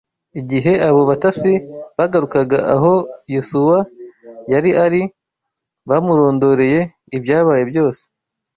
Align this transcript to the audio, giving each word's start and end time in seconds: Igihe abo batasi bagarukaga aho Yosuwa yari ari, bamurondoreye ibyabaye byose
Igihe 0.39 0.71
abo 0.87 1.01
batasi 1.09 1.53
bagarukaga 1.97 2.59
aho 2.75 2.93
Yosuwa 3.33 3.77
yari 4.51 4.71
ari, 4.85 5.01
bamurondoreye 5.89 6.79
ibyabaye 7.17 7.63
byose 7.71 8.01